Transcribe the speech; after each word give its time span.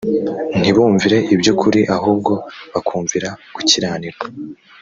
ntibumvire 0.59 1.17
iby’ukuri 1.33 1.81
ahubwo 1.95 2.33
bakumvira 2.73 3.29
gukiranirwa 3.55 4.25